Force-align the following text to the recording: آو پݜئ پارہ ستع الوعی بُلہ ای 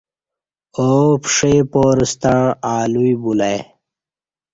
آو 0.85 1.07
پݜئ 1.23 1.57
پارہ 1.71 2.05
ستع 2.11 2.35
الوعی 2.73 3.13
بُلہ 3.21 3.45
ای 3.51 3.57